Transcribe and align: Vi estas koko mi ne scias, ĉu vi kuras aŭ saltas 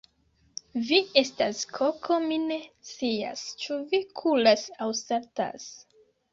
Vi 0.87 0.97
estas 1.21 1.61
koko 1.75 2.17
mi 2.25 2.41
ne 2.47 2.59
scias, 2.93 3.45
ĉu 3.67 3.79
vi 3.95 4.03
kuras 4.23 4.67
aŭ 4.83 4.91
saltas 5.05 5.73